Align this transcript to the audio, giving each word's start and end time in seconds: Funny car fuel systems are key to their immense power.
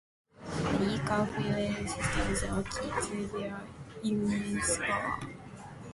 Funny 0.49 0.97
car 0.97 1.27
fuel 1.27 1.75
systems 1.87 2.43
are 2.45 2.63
key 2.63 2.91
to 3.05 3.27
their 3.27 3.61
immense 4.03 4.77
power. 4.77 5.19